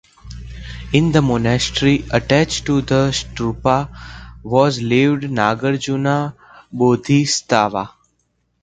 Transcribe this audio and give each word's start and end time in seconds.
In 0.93 1.11
the 1.11 1.21
monastery 1.21 2.03
attached 2.11 2.65
to 2.65 2.81
stupa 2.81 3.87
was 4.43 4.81
lived 4.81 5.25
Nagarjuna 5.25 6.33
bodhisattva. 6.73 7.91